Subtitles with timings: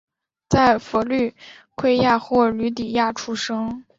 [0.49, 1.35] 在佛律
[1.75, 3.83] 癸亚或吕底亚出生。